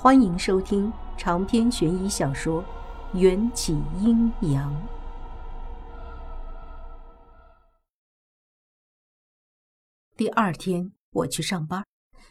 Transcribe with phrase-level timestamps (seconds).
[0.00, 2.62] 欢迎收听长篇悬疑小说
[3.18, 4.72] 《缘起阴阳》。
[10.16, 11.84] 第二天，我去上班，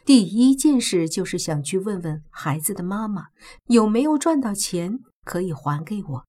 [0.06, 3.26] 第一件事就是想去问问孩子的妈妈
[3.66, 6.24] 有没有赚到钱可以还给我。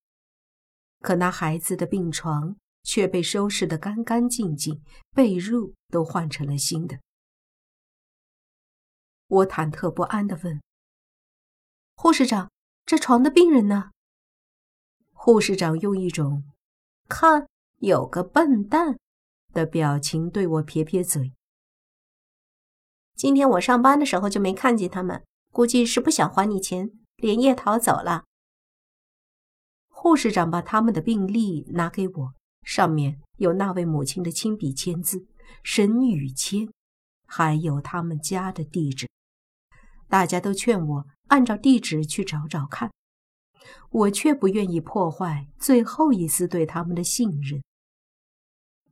[1.00, 4.82] 可那孩子的病床却被收拾得干干净净，
[5.12, 7.00] 被褥都换成了新的。
[9.28, 10.60] 我忐忑不安地问。
[12.02, 12.50] 护士长，
[12.86, 13.92] 这床的病人呢？
[15.12, 16.46] 护士长用一种
[17.10, 17.50] “看
[17.80, 18.98] 有个笨蛋”
[19.52, 21.34] 的表情对我撇撇嘴。
[23.18, 28.24] 今天我上班的时候就没看见他们，估计是不想还你钱，连夜逃走了。
[29.90, 35.28] 护士长把他们的病历拿给我，上面有那位母亲的亲笔签字，
[35.64, 36.72] 沈雨谦，
[37.26, 39.10] 还有他们家的地址。
[40.10, 42.92] 大家都劝我按照地址去找找看，
[43.92, 47.64] 我却不愿意破坏最后一丝对他们的信任。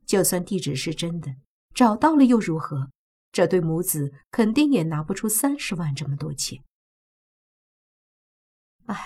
[0.06, 1.34] 就算地址是真的，
[1.74, 2.90] 找到了又如何？
[3.32, 6.62] 这对母子肯定也拿不出三十万这么多钱。
[8.86, 8.96] 唉，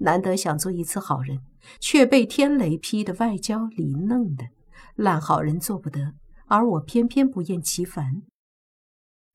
[0.00, 1.44] 难得想做一次好人，
[1.78, 4.48] 却被天雷劈的外焦里嫩的，
[4.96, 6.14] 烂好人做不得，
[6.46, 8.22] 而我偏偏不厌其烦。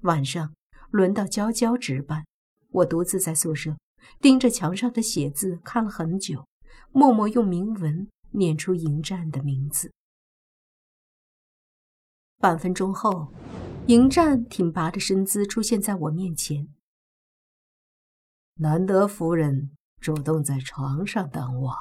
[0.02, 0.54] 晚上。
[0.92, 2.26] 轮到娇娇值班，
[2.70, 3.78] 我独自在宿舍
[4.20, 6.48] 盯着墙上的写字看了很久，
[6.92, 9.92] 默默用铭文念出迎战的名字。
[12.38, 13.34] 半分钟后，
[13.88, 16.68] 迎战挺拔的身姿出现在我面前。
[18.56, 21.76] 难得夫人主动在床上等我。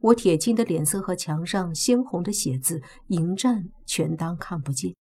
[0.00, 4.94] 我铁青的脸色和墙上鲜红的写字，迎战全当看不见。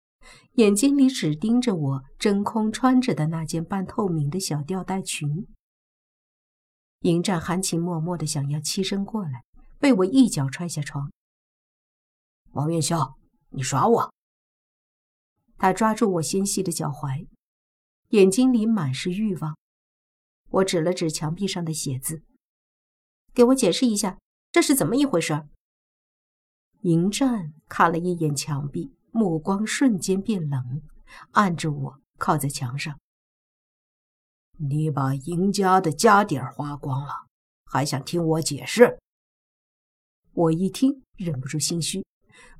[0.53, 5.47] 眼睛里只盯着我真空穿着的那件半透明的小吊带裙。
[7.01, 9.45] 迎战含情脉脉的想要栖身过来，
[9.79, 11.11] 被我一脚踹下床。
[12.51, 13.15] 王元宵，
[13.49, 14.13] 你耍我！
[15.57, 17.27] 他抓住我纤细的脚踝，
[18.09, 19.57] 眼睛里满是欲望。
[20.49, 22.23] 我指了指墙壁上的写字，
[23.33, 24.17] 给我解释一下，
[24.51, 25.47] 这是怎么一回事？
[26.81, 28.93] 迎战看了一眼墙壁。
[29.11, 30.81] 目光瞬间变冷，
[31.31, 32.99] 按着我靠在墙上。
[34.57, 37.27] 你把赢家的家底儿花光了，
[37.65, 38.99] 还想听我解释？
[40.33, 42.05] 我一听忍不住心虚，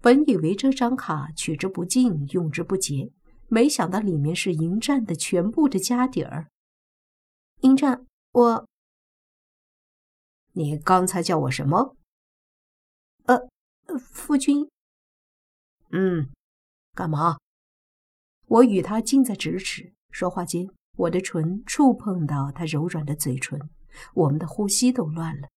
[0.02, 3.12] 本以为这张卡取之不尽，用之不竭，
[3.48, 6.48] 没想到里面是迎战的全部的家底儿。
[7.62, 8.66] 迎战，我……
[10.54, 11.96] 你刚才叫我什么？
[13.26, 13.50] 呃，
[14.00, 14.70] 夫君。
[15.92, 16.30] 嗯。
[17.00, 17.38] 干嘛？
[18.48, 23.58] 我与他近在咫尺，说话间，我的唇触碰到他柔软的嘴唇，
[24.16, 25.48] 我们的呼吸都乱了。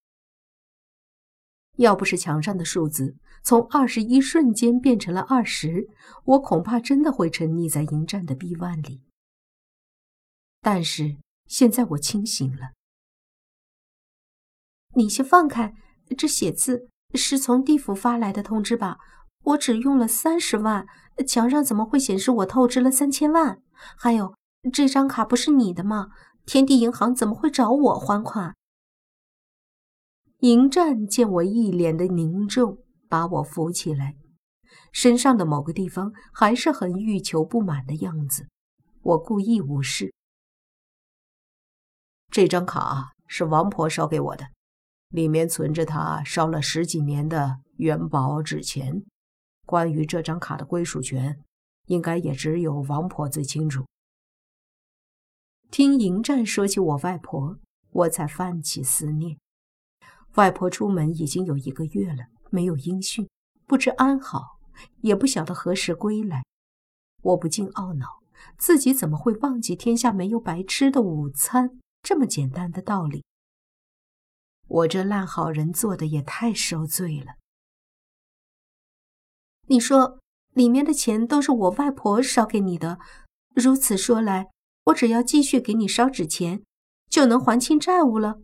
[1.78, 5.88] 要不是墙上的数字从二十一瞬间变成了二十，
[6.26, 9.02] 我恐怕真的会沉溺在迎战的臂弯里。
[10.60, 11.16] 但是
[11.48, 12.70] 现在我清醒了。
[14.94, 15.74] 你先放开，
[16.16, 18.98] 这写字是从地府发来的通知吧？
[19.42, 20.86] 我只用了三十万，
[21.26, 23.60] 墙上怎么会显示我透支了三千万？
[23.96, 24.34] 还有
[24.72, 26.10] 这张卡不是你的吗？
[26.46, 28.54] 天地银行怎么会找我还款？
[30.38, 34.16] 迎战见我一脸的凝重，把我扶起来，
[34.92, 38.48] 身上的某个地方还是很欲求不满的样子。
[39.02, 40.12] 我故意无视。
[42.30, 44.46] 这张卡是王婆烧给我的，
[45.10, 49.04] 里面存着她烧了十几年的元宝纸钱。
[49.72, 51.42] 关于这张卡的归属权，
[51.86, 53.86] 应该也只有王婆最清楚。
[55.70, 57.58] 听迎战说起我外婆，
[57.90, 59.38] 我才泛起思念。
[60.34, 63.26] 外婆出门已经有一个月了，没有音讯，
[63.66, 64.58] 不知安好，
[65.00, 66.44] 也不晓得何时归来。
[67.22, 68.20] 我不禁懊恼，
[68.58, 73.24] 自己怎么会忘记天下没有白吃的午餐这么简单的道理？
[74.68, 77.36] 我这烂好人做的也太受罪了。
[79.68, 80.18] 你说
[80.52, 82.98] 里面的钱都是我外婆烧给你的，
[83.54, 84.48] 如此说来，
[84.86, 86.62] 我只要继续给你烧纸钱，
[87.08, 88.40] 就能还清债务了。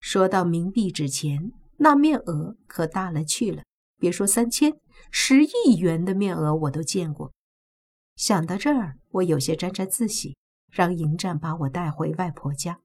[0.00, 3.62] 说到冥币纸钱，那面额可大了去了，
[3.98, 4.78] 别说三千、
[5.10, 7.32] 十亿元的面额我都见过。
[8.16, 10.36] 想到这儿，我有些沾沾自喜，
[10.70, 12.80] 让迎战把我带回外婆家。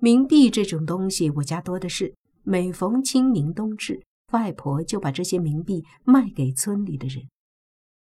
[0.00, 4.02] 冥币这种东西，我家多的是，每逢清明、冬至。
[4.34, 7.28] 外婆就把这些冥币卖给村里的人。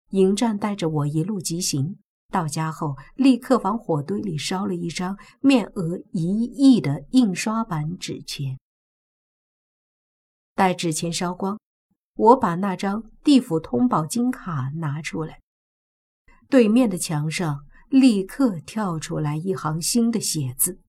[0.09, 1.99] 迎战带着我一路疾行，
[2.29, 8.57] 到家后，立刻往火堆里烧了一张面额一亿的印刷版纸钱。
[10.55, 11.59] 待纸钱烧光，
[12.15, 15.41] 我把那张地府通宝金卡拿出来。
[16.49, 20.79] 对面的墙上立刻跳出来一行新的写字：“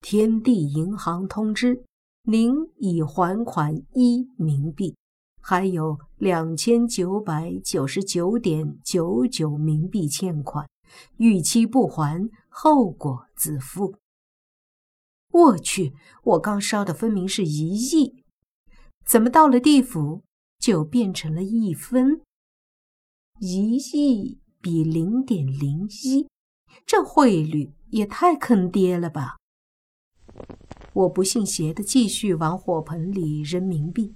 [0.00, 1.84] 天地银行通知，
[2.24, 4.96] 您已还款一冥币。”
[5.46, 10.66] 还有两千九百九十九点九九冥币欠款，
[11.18, 13.96] 逾期不还，后果自负。
[15.30, 15.92] 我去，
[16.22, 18.24] 我刚烧的分明是一亿，
[19.04, 20.22] 怎么到了地府
[20.58, 22.22] 就变成了一分？
[23.38, 26.26] 一亿比零点零一，
[26.86, 29.36] 这汇率也太坑爹了吧！
[30.94, 34.14] 我不信邪的继续往火盆里扔冥币。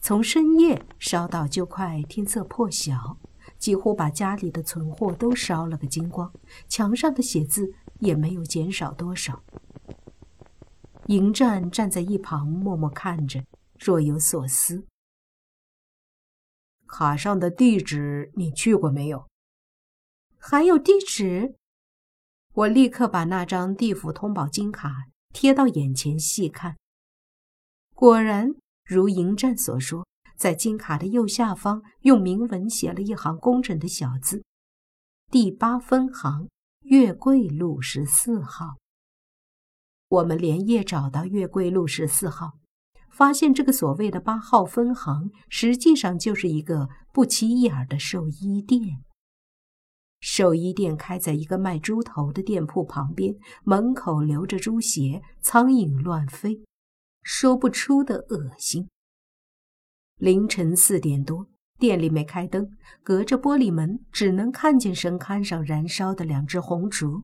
[0.00, 3.18] 从深夜烧到就快天色破晓，
[3.58, 6.32] 几乎把家里的存货都烧了个精光，
[6.68, 9.42] 墙上的写字也没有减少多少。
[11.06, 13.44] 迎战站在一旁默默看着，
[13.78, 14.84] 若有所思。
[16.86, 19.26] 卡上的地址你去过没有？
[20.38, 21.56] 还有地址？
[22.52, 26.76] 我立刻把那张地府通宝金卡贴到眼前细看，
[27.94, 28.54] 果然。
[28.84, 30.04] 如迎战所说，
[30.36, 34.42] 在金卡的右下方用铭文写了一行工整的小字
[35.30, 36.48] ：“第八分行，
[36.80, 38.78] 月桂路十四号。”
[40.10, 42.58] 我们连夜找到月桂路十四号，
[43.12, 49.04] 发现这个所谓的八号分行，实际上就是一个不起眼的兽医店。
[50.32, 53.34] 寿衣店开在一个卖猪头的店铺旁边，
[53.64, 56.62] 门口留着猪血，苍蝇乱飞。
[57.24, 58.88] 说不出的恶心。
[60.18, 61.48] 凌晨四点多，
[61.80, 62.70] 店里没开灯，
[63.02, 67.22] 隔着玻璃门只能看见神龛上燃烧的两只红烛。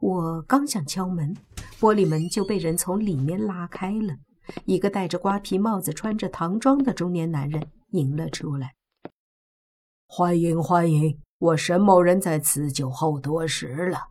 [0.00, 1.36] 我刚想敲门，
[1.78, 4.16] 玻璃门就被人从里面拉开了，
[4.64, 8.74] 一个戴着瓜皮帽子、穿着唐装的中年男人迎了出来。
[10.08, 14.10] 欢迎欢迎，我沈某人在此酒后多时了。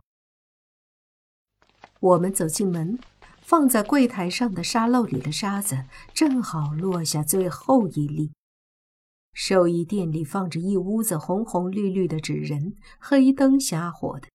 [1.98, 2.98] 我们走进门。
[3.42, 8.30] 放在柜台上的沙漏里的沙子正好落下最后一粒。
[9.32, 14.28] 寿衣店里放着一屋子红红绿绿的纸人，黑灯瞎火的。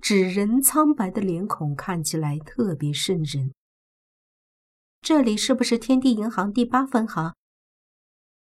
[0.00, 3.52] 纸人苍白的脸孔看起来特别瘆人。
[5.00, 7.34] 这里是不是天地银行第八分行？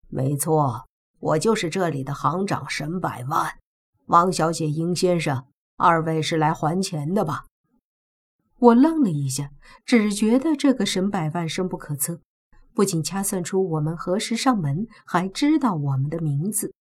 [0.09, 0.88] 没错，
[1.19, 3.57] 我就是这里的行长沈百万。
[4.05, 5.45] 王小姐、殷先生，
[5.77, 7.45] 二位是来还钱的吧？
[8.57, 9.51] 我愣了一下，
[9.85, 12.19] 只觉得这个沈百万深不可测，
[12.73, 16.73] 不仅掐算出我们何时上门，还知道我们的名字。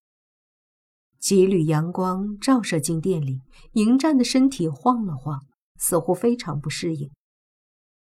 [1.19, 3.43] 几缕阳光照射进店里，
[3.73, 5.45] 迎战的身体晃了晃，
[5.77, 7.11] 似乎非常不适应。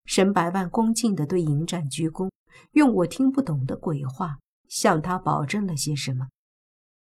[0.05, 2.29] 沈百万恭敬地对迎战鞠躬，
[2.71, 4.37] 用我听不懂的鬼话
[4.67, 6.27] 向他保证了些什么。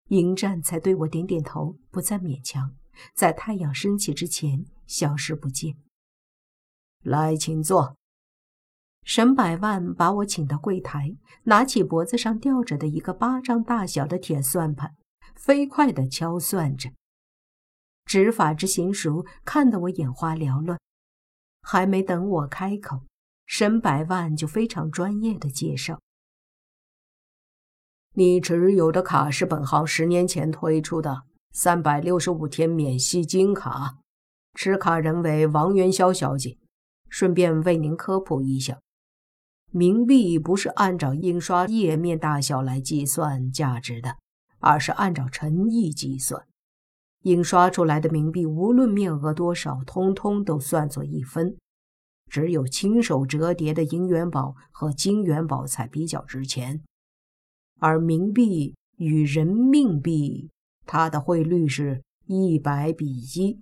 [0.09, 2.75] 迎战才对我点点头，不再勉强，
[3.15, 5.77] 在太阳升起之前消失不见。
[7.03, 7.97] 来，请坐。
[9.05, 14.95] 沈百万把我请到柜台，拿起脖子上吊着的一个巴掌大小的铁算盘，
[15.35, 16.91] 飞快地敲算着。
[18.05, 20.79] 执法之娴熟，看得我眼花缭乱。
[21.63, 23.05] 还没等我开口，
[23.47, 26.01] 沈百万就非常专业的介绍
[28.21, 31.23] ：“你持有的卡是本行十年前推出的
[31.53, 33.97] 三百六十五天免息金卡，
[34.53, 36.59] 持卡人为王元宵小姐。”
[37.09, 38.79] 顺便为您科普一下，
[39.73, 44.19] 冥币不是按照印刷页面大小来计算价值的，
[44.59, 46.45] 而是按照诚意计算。
[47.23, 51.57] 印刷出来的冥币无论面额多少，通通都算作一分。
[52.29, 56.83] 只有亲手折叠的银元宝和金元宝才比较值钱。
[57.81, 60.49] 而冥币与人民币，
[60.87, 63.59] 它的汇率是一百比一，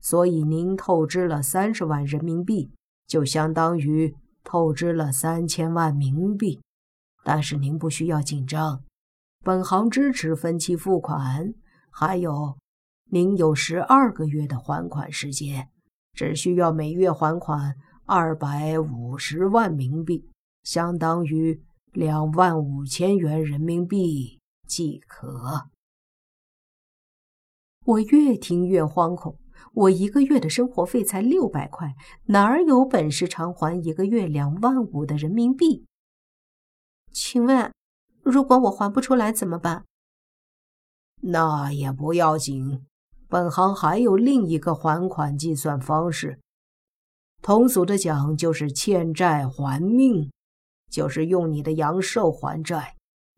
[0.00, 2.72] 所以您透支了三十万人民币。
[3.06, 6.60] 就相当于透支了三千万冥币，
[7.22, 8.82] 但是您不需要紧张，
[9.44, 11.54] 本行支持分期付款，
[11.88, 12.56] 还有
[13.10, 15.68] 您有十二个月的还款时间，
[16.14, 20.28] 只需要每月还款二百五十万冥币，
[20.64, 21.62] 相当于
[21.96, 25.70] 两万五千元人民币即可。
[27.86, 29.38] 我越听越惶恐。
[29.72, 31.94] 我一个月的生活费才六百块，
[32.26, 35.86] 哪儿有本事偿还一个月两万五的人民币？
[37.12, 37.72] 请问，
[38.22, 39.86] 如果我还不出来怎么办？
[41.22, 42.84] 那也不要紧，
[43.26, 46.38] 本行还有另一个还款计算方式，
[47.40, 50.30] 通俗的讲就是欠债还命，
[50.90, 52.96] 就是用你的阳寿还债。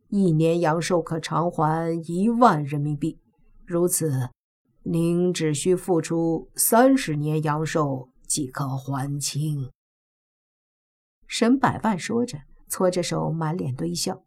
[0.09, 3.21] 一年阳寿可偿还一万人民币，
[3.67, 4.31] 如此，
[4.83, 9.71] 您只需付出三十年阳寿即可还清。
[11.27, 14.25] 沈百万说着，搓着手，满脸堆笑。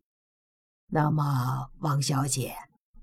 [0.90, 2.54] 那么，王小姐，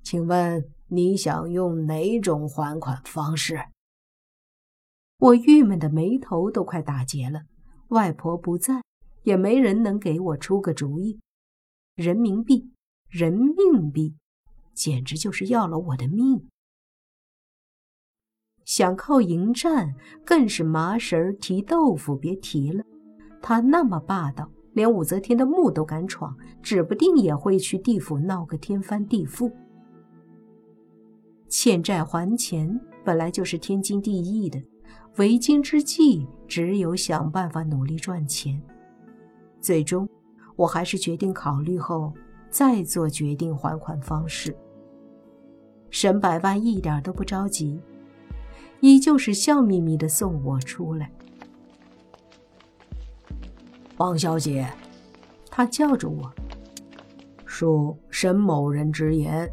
[0.02, 0.72] 请问？
[0.90, 3.68] 你想用哪种还款方式？
[5.18, 7.42] 我郁闷的眉头都快打结了。
[7.88, 8.82] 外婆不在，
[9.28, 11.20] 也没人能给我出个主意。
[11.94, 12.70] 人民币、
[13.10, 14.14] 人命币，
[14.72, 16.48] 简直就是要了我的命。
[18.64, 19.94] 想靠迎战，
[20.24, 22.82] 更是麻绳提豆腐，别提了。
[23.42, 29.52] 他那么霸道，连武则天的墓都敢闯，指不定也会去地府闹个天翻地覆。
[31.48, 34.62] 欠债还钱本来就是天经地义的，
[35.18, 38.62] 为今之计只有想办法努力赚钱。
[39.68, 40.08] 最终，
[40.56, 42.10] 我还是决定考虑后
[42.48, 44.56] 再做决定还款方式。
[45.90, 47.78] 沈百万一点都不着急，
[48.80, 51.12] 依旧是笑眯眯的送我出来。
[53.98, 54.66] 王小姐，
[55.50, 56.32] 他叫着我，
[57.46, 59.46] 恕沈某人直言。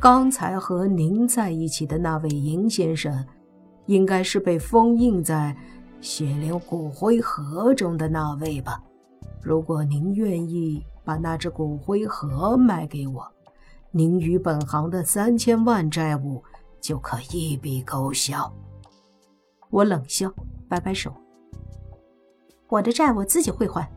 [0.00, 3.24] 刚才和您在一起的那位尹先生，
[3.86, 5.56] 应该是被封印在
[6.00, 8.82] 血灵骨灰盒中的那位吧？
[9.42, 13.26] 如果您愿意把那只骨灰盒卖给我，
[13.90, 16.42] 您与本行的三千万债务
[16.80, 18.52] 就可一笔勾销。
[19.70, 20.32] 我冷笑，
[20.68, 21.12] 摆摆手
[22.68, 23.88] ：“我的债我自己会还。”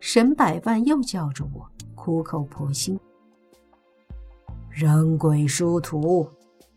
[0.00, 2.98] 沈百万又叫着我，苦口婆心。
[4.68, 6.28] 人鬼殊途，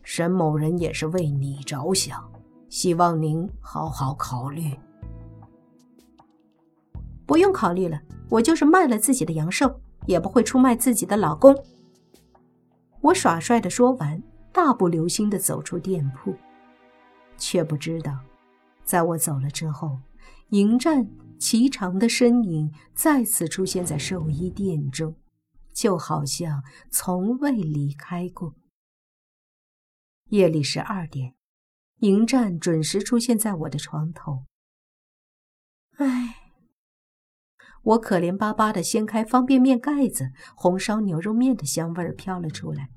[0.04, 2.24] 沈某人也是为你着想，
[2.70, 4.78] 希望您好好考虑。
[7.48, 11.56] 不用考虑了，我就是卖了自己的阳寿，也不会出卖自己的老公。
[13.00, 16.36] 我耍帅的说完，大步流星的走出店铺，
[17.38, 18.20] 却不知道，
[18.84, 19.98] 在我走了之后，
[20.50, 21.08] 迎战
[21.40, 25.16] 颀长的身影再次出现在寿衣店中。
[25.74, 28.56] 就好像从未离开过。
[30.32, 31.36] 夜里十二点，
[32.00, 34.44] 迎战准时出现在我的床头。
[35.98, 36.37] 唉，
[37.84, 42.90] 我可怜巴巴的掀开方便面盖子，红烧牛肉面的香味儿飘了出来。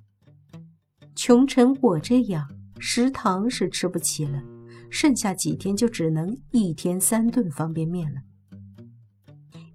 [1.14, 4.42] 穷成我这样，食堂是吃不起了，
[4.90, 8.20] 剩下几天就只能一天三顿方便面了。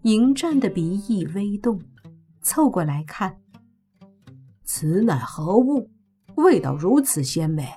[0.04, 1.82] 迎战的鼻翼微动。
[2.42, 3.38] 凑过来看，
[4.64, 5.90] 此乃何物？
[6.36, 7.74] 味道如此鲜美。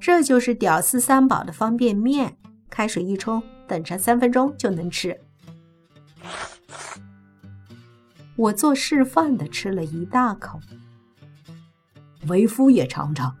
[0.00, 2.36] 这就是屌丝三宝的方便面，
[2.68, 5.16] 开水一冲，等上三分钟就能吃。
[8.36, 10.60] 我做示范的吃了一大口，
[12.26, 13.34] 为夫也尝尝。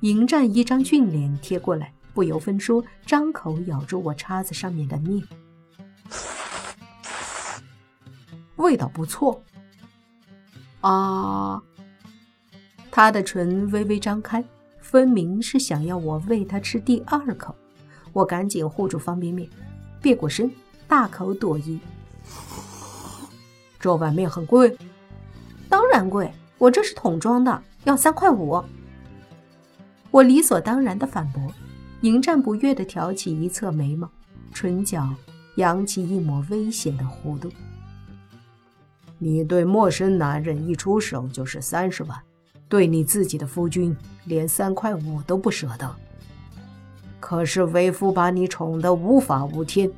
[0.00, 5.22] 迎战一张俊脸贴过来，不由分说，张口咬住我叉子上面的面。
[8.56, 9.42] 味道不错，
[10.80, 11.62] 啊！
[12.90, 14.44] 他的唇微微张开，
[14.80, 17.54] 分明是想要我喂他吃第二口。
[18.12, 19.48] 我赶紧护住方便面，
[20.00, 20.50] 别过身，
[20.94, 21.80] 大口朵颐。
[23.80, 24.78] 这碗面很贵，
[25.68, 28.62] 当然贵，我这是桶装的，要三块五。
[30.12, 31.42] 我理所当然的反驳。
[32.02, 34.08] 迎战不悦的挑起一侧眉毛，
[34.52, 35.12] 唇角
[35.56, 37.50] 扬起一抹危险的弧度。
[39.18, 42.16] 你对陌生男人一出手就是三十万，
[42.68, 43.96] 对你自己的夫君
[44.26, 45.92] 连三块五都不舍得。
[47.18, 49.90] 可是为夫把你宠得无法无天，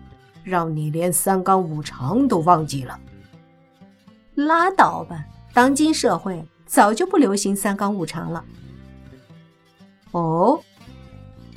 [0.46, 2.96] 让你连三纲五常都忘记了。
[4.36, 8.44] 拉倒吧，当今社会早就不流行三纲五常了。
[10.12, 10.60] 哦，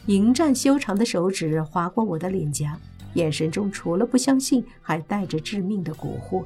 [0.08, 2.75] 迎战修长的手指划过我的脸颊，
[3.13, 6.43] 眼神中除了不相信，还带着致命的蛊惑。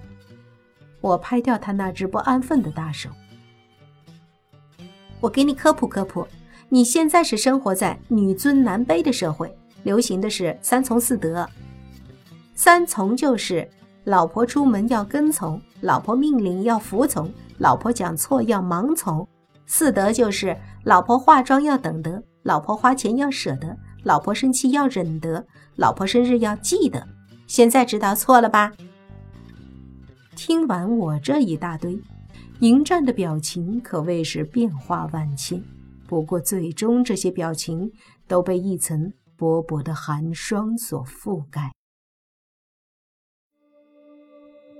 [1.00, 3.10] 我拍掉他那只不安分的大手。
[5.22, 6.28] 我给你科普科普，
[6.68, 11.48] 你现在是生活在女尊男卑的社会，流行的是三从四德。
[12.64, 13.70] 三从就是
[14.06, 19.28] 老婆出门要跟从，老婆命令要服从，老婆讲错要盲从。
[19.66, 27.06] 四德就是老婆化妆要等得，老婆花钱要舍得，老婆生气要忍得，老婆生日要记得。
[27.48, 28.72] 现在知道错了吧？
[30.34, 32.00] 听完我这一大堆，
[32.62, 35.62] 迎战的表情可谓是变化万千，
[36.08, 37.92] 不过最终这些表情
[38.26, 41.74] 都被一层薄薄的寒霜所覆盖。